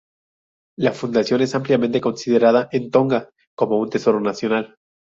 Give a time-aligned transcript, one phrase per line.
[0.79, 4.75] La fundación es ampliamente considerada en Tonga como un tesoro nacional.